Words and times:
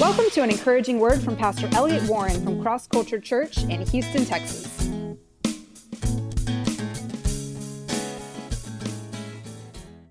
Welcome 0.00 0.30
to 0.30 0.42
an 0.42 0.50
encouraging 0.50 1.00
word 1.00 1.20
from 1.20 1.34
Pastor 1.34 1.68
Elliot 1.72 2.04
Warren 2.04 2.40
from 2.44 2.62
Cross 2.62 2.86
Culture 2.86 3.18
Church 3.18 3.64
in 3.64 3.84
Houston, 3.84 4.24
Texas. 4.24 4.88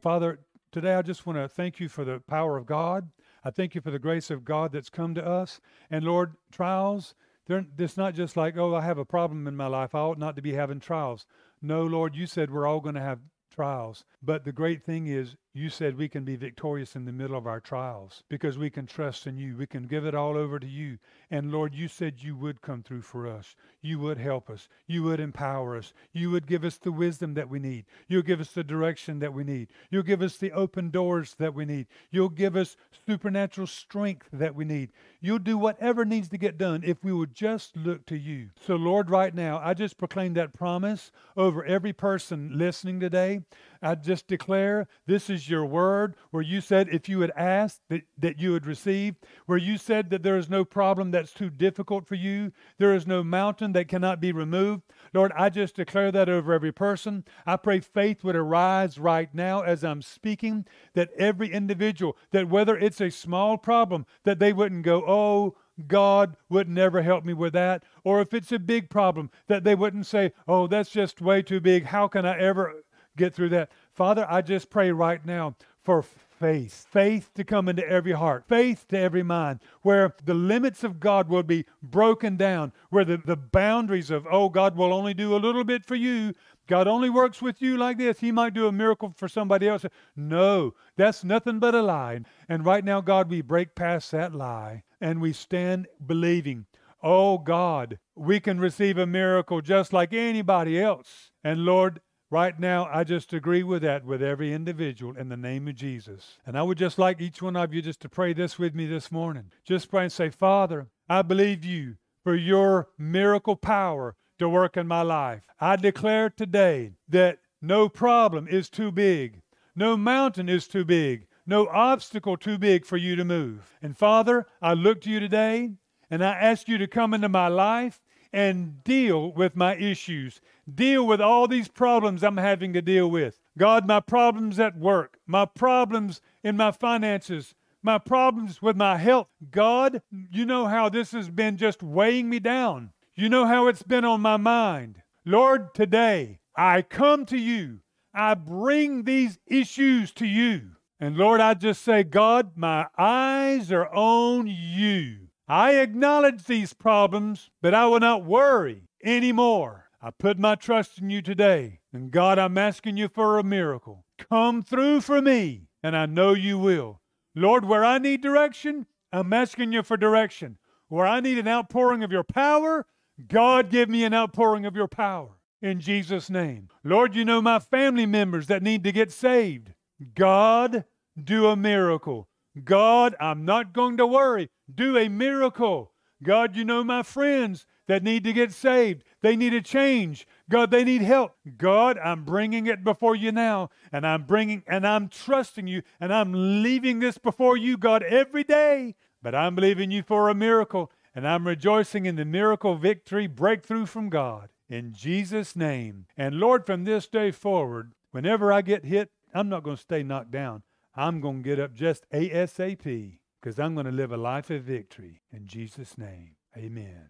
Father, 0.01 0.39
today 0.73 0.95
I 0.95 1.01
just 1.03 1.25
want 1.25 1.37
to 1.37 1.47
thank 1.47 1.79
you 1.79 1.87
for 1.87 2.03
the 2.03 2.21
power 2.27 2.57
of 2.57 2.65
God. 2.65 3.09
I 3.45 3.49
thank 3.49 3.75
you 3.75 3.79
for 3.79 3.91
the 3.91 3.97
grace 3.97 4.29
of 4.29 4.43
God 4.43 4.73
that's 4.73 4.89
come 4.89 5.15
to 5.15 5.25
us. 5.25 5.61
And 5.89 6.03
Lord, 6.03 6.33
trials, 6.51 7.15
they're, 7.45 7.65
it's 7.77 7.95
not 7.95 8.13
just 8.13 8.35
like, 8.35 8.57
oh, 8.57 8.75
I 8.75 8.81
have 8.81 8.97
a 8.97 9.05
problem 9.05 9.47
in 9.47 9.55
my 9.55 9.67
life. 9.67 9.95
I 9.95 9.99
ought 9.99 10.19
not 10.19 10.35
to 10.35 10.41
be 10.41 10.51
having 10.51 10.81
trials. 10.81 11.25
No, 11.61 11.83
Lord, 11.83 12.13
you 12.13 12.25
said 12.25 12.51
we're 12.51 12.67
all 12.67 12.81
going 12.81 12.95
to 12.95 13.01
have 13.01 13.19
trials. 13.49 14.03
But 14.21 14.43
the 14.43 14.51
great 14.51 14.83
thing 14.83 15.07
is, 15.07 15.37
you 15.57 15.69
said 15.69 15.97
we 15.97 16.07
can 16.07 16.23
be 16.23 16.35
victorious 16.35 16.95
in 16.95 17.05
the 17.05 17.11
middle 17.11 17.37
of 17.37 17.47
our 17.47 17.59
trials 17.59 18.23
because 18.29 18.57
we 18.57 18.69
can 18.69 18.85
trust 18.85 19.25
in 19.25 19.37
you. 19.37 19.57
We 19.57 19.65
can 19.65 19.87
give 19.87 20.05
it 20.05 20.13
all 20.13 20.37
over 20.37 20.59
to 20.59 20.67
you. 20.67 20.99
And 21.31 21.51
Lord, 21.51 21.73
you 21.73 21.87
said 21.87 22.21
you 22.21 22.35
would 22.35 22.61
come 22.61 22.83
through 22.83 23.01
for 23.01 23.27
us. 23.27 23.55
You 23.81 23.99
would 23.99 24.17
help 24.17 24.49
us. 24.49 24.69
You 24.85 25.03
would 25.03 25.19
empower 25.19 25.75
us. 25.75 25.93
You 26.13 26.31
would 26.31 26.47
give 26.47 26.63
us 26.63 26.77
the 26.77 26.91
wisdom 26.91 27.33
that 27.33 27.49
we 27.49 27.59
need. 27.59 27.85
You'll 28.07 28.21
give 28.21 28.39
us 28.39 28.51
the 28.51 28.63
direction 28.63 29.19
that 29.19 29.33
we 29.33 29.43
need. 29.43 29.69
You'll 29.89 30.03
give 30.03 30.21
us 30.21 30.37
the 30.37 30.51
open 30.51 30.89
doors 30.89 31.35
that 31.39 31.53
we 31.53 31.65
need. 31.65 31.87
You'll 32.11 32.29
give 32.29 32.55
us 32.55 32.77
supernatural 33.07 33.67
strength 33.67 34.27
that 34.31 34.55
we 34.55 34.65
need. 34.65 34.91
You'll 35.19 35.39
do 35.39 35.57
whatever 35.57 36.05
needs 36.05 36.29
to 36.29 36.37
get 36.37 36.57
done 36.57 36.83
if 36.83 37.03
we 37.03 37.11
will 37.11 37.25
just 37.25 37.75
look 37.75 38.05
to 38.07 38.17
you. 38.17 38.49
So, 38.65 38.75
Lord, 38.75 39.09
right 39.09 39.33
now, 39.33 39.59
I 39.63 39.73
just 39.73 39.97
proclaim 39.97 40.33
that 40.35 40.53
promise 40.53 41.11
over 41.35 41.65
every 41.65 41.93
person 41.93 42.51
listening 42.57 42.99
today. 42.99 43.41
I 43.81 43.95
just 43.95 44.27
declare 44.27 44.87
this 45.05 45.29
is 45.29 45.46
your 45.49 45.65
word 45.65 46.15
where 46.31 46.43
you 46.43 46.61
said 46.61 46.89
if 46.89 47.07
you 47.09 47.21
had 47.21 47.31
asked 47.35 47.81
that, 47.89 48.03
that 48.17 48.39
you 48.39 48.53
had 48.53 48.65
received, 48.65 49.17
where 49.45 49.57
you 49.57 49.77
said 49.77 50.09
that 50.09 50.23
there 50.23 50.37
is 50.37 50.49
no 50.49 50.63
problem 50.65 51.11
that's 51.11 51.33
too 51.33 51.49
difficult 51.49 52.05
for 52.05 52.15
you, 52.15 52.51
there 52.77 52.93
is 52.93 53.07
no 53.07 53.23
mountain 53.23 53.71
that 53.73 53.87
cannot 53.87 54.19
be 54.19 54.31
removed. 54.31 54.83
Lord, 55.13 55.31
I 55.35 55.49
just 55.49 55.75
declare 55.75 56.11
that 56.11 56.29
over 56.29 56.53
every 56.53 56.71
person. 56.71 57.23
I 57.45 57.57
pray 57.57 57.79
faith 57.79 58.23
would 58.23 58.35
arise 58.35 58.97
right 58.97 59.33
now 59.33 59.61
as 59.61 59.83
I'm 59.83 60.01
speaking, 60.01 60.65
that 60.93 61.11
every 61.17 61.51
individual, 61.51 62.17
that 62.31 62.49
whether 62.49 62.77
it's 62.77 63.01
a 63.01 63.09
small 63.09 63.57
problem, 63.57 64.05
that 64.23 64.39
they 64.39 64.53
wouldn't 64.53 64.83
go, 64.83 65.03
oh, 65.07 65.55
God 65.87 66.37
would 66.49 66.67
never 66.67 67.03
help 67.03 67.23
me 67.23 67.33
with 67.33 67.53
that. 67.53 67.83
Or 68.03 68.19
if 68.19 68.33
it's 68.33 68.51
a 68.51 68.59
big 68.59 68.89
problem, 68.89 69.29
that 69.47 69.63
they 69.63 69.75
wouldn't 69.75 70.07
say, 70.07 70.33
oh, 70.47 70.65
that's 70.65 70.89
just 70.89 71.21
way 71.21 71.43
too 71.43 71.59
big. 71.59 71.85
How 71.85 72.07
can 72.07 72.25
I 72.25 72.39
ever 72.39 72.83
get 73.17 73.33
through 73.33 73.49
that. 73.49 73.69
Father, 73.97 74.27
I 74.29 74.43
just 74.43 74.69
pray 74.69 74.91
right 74.91 75.25
now 75.25 75.55
for 75.83 76.03
faith, 76.03 76.85
faith 76.91 77.31
to 77.33 77.43
come 77.43 77.67
into 77.67 77.83
every 77.83 78.11
heart, 78.11 78.43
faith 78.47 78.87
to 78.89 78.99
every 78.99 79.23
mind, 79.23 79.59
where 79.81 80.13
the 80.23 80.35
limits 80.35 80.83
of 80.83 80.99
God 80.99 81.29
will 81.29 81.41
be 81.41 81.65
broken 81.81 82.37
down, 82.37 82.73
where 82.91 83.03
the, 83.03 83.17
the 83.17 83.35
boundaries 83.35 84.11
of, 84.11 84.27
oh, 84.29 84.49
God 84.49 84.77
will 84.77 84.93
only 84.93 85.15
do 85.15 85.35
a 85.35 85.41
little 85.41 85.63
bit 85.63 85.83
for 85.83 85.95
you. 85.95 86.35
God 86.67 86.87
only 86.87 87.09
works 87.09 87.41
with 87.41 87.59
you 87.59 87.75
like 87.75 87.97
this. 87.97 88.19
He 88.19 88.31
might 88.31 88.53
do 88.53 88.67
a 88.67 88.71
miracle 88.71 89.15
for 89.17 89.27
somebody 89.27 89.67
else. 89.67 89.83
No, 90.15 90.75
that's 90.95 91.23
nothing 91.23 91.57
but 91.57 91.73
a 91.73 91.81
lie. 91.81 92.19
And 92.47 92.63
right 92.63 92.85
now, 92.85 93.01
God, 93.01 93.31
we 93.31 93.41
break 93.41 93.73
past 93.73 94.11
that 94.11 94.31
lie 94.31 94.83
and 95.01 95.19
we 95.21 95.33
stand 95.33 95.87
believing. 96.05 96.67
Oh 97.01 97.39
God, 97.39 97.97
we 98.15 98.39
can 98.39 98.59
receive 98.59 98.99
a 98.99 99.07
miracle 99.07 99.61
just 99.61 99.91
like 99.91 100.13
anybody 100.13 100.79
else. 100.79 101.31
And 101.43 101.65
Lord, 101.65 101.99
Right 102.29 102.59
now, 102.59 102.89
I 102.91 103.05
just 103.05 103.31
agree 103.31 103.63
with 103.63 103.83
that 103.83 104.03
with 104.03 104.21
every 104.21 104.51
individual 104.53 105.15
in 105.15 105.29
the 105.29 105.37
name 105.37 105.69
of 105.69 105.75
Jesus. 105.75 106.37
And 106.45 106.57
I 106.57 106.63
would 106.63 106.77
just 106.77 106.99
like 106.99 107.21
each 107.21 107.41
one 107.41 107.55
of 107.55 107.73
you 107.73 107.81
just 107.81 108.01
to 108.01 108.09
pray 108.09 108.33
this 108.33 108.59
with 108.59 108.75
me 108.75 108.85
this 108.85 109.13
morning. 109.13 109.51
Just 109.63 109.89
pray 109.89 110.03
and 110.03 110.11
say, 110.11 110.29
Father, 110.29 110.87
I 111.09 111.21
believe 111.21 111.63
you 111.63 111.95
for 112.25 112.35
your 112.35 112.89
miracle 112.97 113.55
power 113.55 114.17
to 114.39 114.49
work 114.49 114.75
in 114.75 114.87
my 114.87 115.03
life. 115.03 115.43
I 115.61 115.77
declare 115.77 116.29
today 116.29 116.91
that 117.07 117.39
no 117.61 117.87
problem 117.87 118.45
is 118.49 118.69
too 118.69 118.91
big, 118.91 119.41
no 119.73 119.95
mountain 119.95 120.49
is 120.49 120.67
too 120.67 120.83
big, 120.83 121.27
no 121.45 121.67
obstacle 121.67 122.35
too 122.35 122.57
big 122.57 122.83
for 122.83 122.97
you 122.97 123.15
to 123.15 123.23
move. 123.23 123.77
And 123.81 123.97
Father, 123.97 124.47
I 124.61 124.73
look 124.73 124.99
to 125.01 125.09
you 125.09 125.21
today 125.21 125.71
and 126.09 126.21
I 126.21 126.33
ask 126.33 126.67
you 126.67 126.77
to 126.77 126.87
come 126.87 127.13
into 127.13 127.29
my 127.29 127.47
life 127.47 128.01
and 128.31 128.83
deal 128.83 129.31
with 129.31 129.55
my 129.55 129.75
issues, 129.75 130.41
deal 130.73 131.05
with 131.05 131.21
all 131.21 131.47
these 131.47 131.67
problems 131.67 132.23
I'm 132.23 132.37
having 132.37 132.73
to 132.73 132.81
deal 132.81 133.09
with. 133.09 133.39
God, 133.57 133.87
my 133.87 133.99
problems 133.99 134.59
at 134.59 134.77
work, 134.77 135.19
my 135.25 135.45
problems 135.45 136.21
in 136.43 136.57
my 136.57 136.71
finances, 136.71 137.55
my 137.81 137.97
problems 137.97 138.61
with 138.61 138.75
my 138.75 138.97
health. 138.97 139.27
God, 139.51 140.01
you 140.31 140.45
know 140.45 140.65
how 140.65 140.89
this 140.89 141.11
has 141.11 141.29
been 141.29 141.57
just 141.57 141.81
weighing 141.81 142.29
me 142.29 142.39
down. 142.39 142.91
You 143.15 143.29
know 143.29 143.45
how 143.45 143.67
it's 143.67 143.83
been 143.83 144.05
on 144.05 144.21
my 144.21 144.37
mind. 144.37 145.01
Lord, 145.25 145.73
today 145.73 146.39
I 146.55 146.81
come 146.81 147.25
to 147.27 147.37
you. 147.37 147.79
I 148.13 148.33
bring 148.33 149.03
these 149.03 149.37
issues 149.45 150.11
to 150.13 150.25
you. 150.25 150.71
And 150.99 151.15
Lord, 151.15 151.39
I 151.39 151.53
just 151.53 151.83
say, 151.83 152.03
God, 152.03 152.53
my 152.55 152.87
eyes 152.97 153.71
are 153.71 153.87
on 153.93 154.47
you. 154.47 155.26
I 155.47 155.75
acknowledge 155.75 156.43
these 156.43 156.73
problems, 156.73 157.49
but 157.61 157.73
I 157.73 157.85
will 157.87 158.01
not 158.01 158.25
worry 158.25 158.89
anymore. 159.03 159.85
I 160.01 160.11
put 160.11 160.37
my 160.37 160.55
trust 160.55 160.99
in 160.99 161.09
you 161.09 161.21
today. 161.21 161.79
And 161.93 162.11
God, 162.11 162.37
I'm 162.37 162.57
asking 162.57 162.97
you 162.97 163.07
for 163.07 163.39
a 163.39 163.43
miracle. 163.43 164.05
Come 164.17 164.61
through 164.61 165.01
for 165.01 165.21
me, 165.21 165.69
and 165.81 165.95
I 165.95 166.05
know 166.05 166.33
you 166.33 166.59
will. 166.59 167.01
Lord, 167.33 167.65
where 167.65 167.85
I 167.85 167.97
need 167.97 168.21
direction, 168.21 168.87
I'm 169.11 169.31
asking 169.31 169.71
you 169.71 169.83
for 169.83 169.95
direction. 169.95 170.57
Where 170.89 171.07
I 171.07 171.21
need 171.21 171.37
an 171.37 171.47
outpouring 171.47 172.03
of 172.03 172.11
your 172.11 172.23
power, 172.23 172.85
God, 173.27 173.69
give 173.69 173.89
me 173.89 174.03
an 174.03 174.13
outpouring 174.13 174.65
of 174.65 174.75
your 174.75 174.87
power 174.87 175.37
in 175.61 175.79
Jesus' 175.79 176.29
name. 176.29 176.69
Lord, 176.83 177.15
you 177.15 177.25
know 177.25 177.41
my 177.41 177.59
family 177.59 178.05
members 178.05 178.47
that 178.47 178.63
need 178.63 178.83
to 178.83 178.91
get 178.91 179.11
saved. 179.11 179.73
God, 180.13 180.85
do 181.21 181.47
a 181.47 181.55
miracle. 181.55 182.27
God, 182.63 183.15
I'm 183.19 183.45
not 183.45 183.73
going 183.73 183.97
to 183.97 184.07
worry. 184.07 184.49
Do 184.73 184.97
a 184.97 185.09
miracle. 185.09 185.91
God, 186.23 186.55
you 186.55 186.65
know 186.65 186.83
my 186.83 187.03
friends 187.03 187.65
that 187.87 188.03
need 188.03 188.23
to 188.23 188.33
get 188.33 188.51
saved. 188.51 189.03
They 189.21 189.35
need 189.35 189.53
a 189.53 189.61
change. 189.61 190.27
God, 190.49 190.71
they 190.71 190.83
need 190.83 191.01
help. 191.01 191.35
God, 191.57 191.97
I'm 191.97 192.23
bringing 192.23 192.67
it 192.67 192.83
before 192.83 193.15
you 193.15 193.31
now, 193.31 193.69
and 193.91 194.05
I'm 194.05 194.23
bringing 194.23 194.63
and 194.67 194.85
I'm 194.85 195.07
trusting 195.09 195.67
you, 195.67 195.83
and 195.99 196.13
I'm 196.13 196.63
leaving 196.63 196.99
this 196.99 197.17
before 197.17 197.57
you, 197.57 197.77
God, 197.77 198.03
every 198.03 198.43
day. 198.43 198.95
But 199.21 199.35
I'm 199.35 199.55
believing 199.55 199.91
you 199.91 200.03
for 200.03 200.29
a 200.29 200.35
miracle, 200.35 200.91
and 201.15 201.27
I'm 201.27 201.47
rejoicing 201.47 202.05
in 202.05 202.15
the 202.15 202.25
miracle 202.25 202.75
victory 202.75 203.27
breakthrough 203.27 203.85
from 203.85 204.09
God 204.09 204.49
in 204.69 204.93
Jesus' 204.93 205.55
name. 205.55 206.05
And 206.15 206.35
Lord, 206.35 206.65
from 206.65 206.83
this 206.83 207.07
day 207.07 207.31
forward, 207.31 207.93
whenever 208.11 208.51
I 208.51 208.61
get 208.61 208.85
hit, 208.85 209.09
I'm 209.33 209.49
not 209.49 209.63
going 209.63 209.77
to 209.77 209.81
stay 209.81 210.03
knocked 210.03 210.31
down. 210.31 210.63
I'm 210.97 211.21
going 211.21 211.43
to 211.43 211.49
get 211.49 211.59
up 211.59 211.75
just 211.75 212.09
ASAP 212.11 213.19
because 213.39 213.59
I'm 213.59 213.75
going 213.75 213.85
to 213.85 213.91
live 213.91 214.11
a 214.11 214.17
life 214.17 214.49
of 214.49 214.63
victory. 214.63 215.21
In 215.31 215.45
Jesus' 215.45 215.95
name, 215.95 216.37
amen. 216.57 217.05